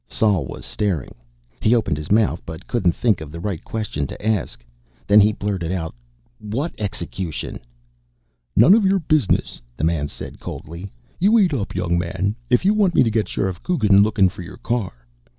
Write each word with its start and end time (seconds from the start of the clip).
Sol 0.07 0.47
was 0.47 0.65
staring. 0.65 1.13
He 1.61 1.75
opened 1.75 1.97
his 1.97 2.11
mouth, 2.11 2.41
but 2.43 2.65
couldn't 2.65 2.93
think 2.95 3.21
of 3.21 3.31
the 3.31 3.39
right 3.39 3.63
question 3.63 4.07
to 4.07 4.25
ask. 4.25 4.65
Then 5.05 5.19
he 5.21 5.31
blurted 5.31 5.71
out: 5.71 5.93
"What 6.39 6.73
execution?" 6.79 7.59
"None 8.55 8.73
of 8.73 8.83
your 8.83 8.97
business," 8.97 9.61
the 9.77 9.83
man 9.83 10.07
said 10.07 10.39
coldly. 10.39 10.91
"You 11.19 11.37
eat 11.37 11.53
up, 11.53 11.75
young 11.75 11.99
man. 11.99 12.35
If 12.49 12.65
you 12.65 12.73
want 12.73 12.95
me 12.95 13.03
to 13.03 13.11
get 13.11 13.29
Sheriff 13.29 13.61
Coogan 13.61 14.01
lookin' 14.01 14.29
for 14.29 14.41
your 14.41 14.57
car." 14.57 15.05